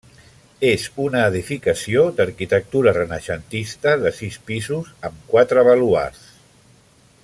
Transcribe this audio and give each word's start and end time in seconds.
És 0.69 0.85
una 1.03 1.19
edificació 1.31 2.05
d'arquitectura 2.21 2.95
renaixentista 2.97 3.93
de 4.05 4.15
sis 4.21 4.41
pisos 4.49 4.93
amb 5.11 5.33
quatre 5.35 5.69
baluards. 5.71 6.27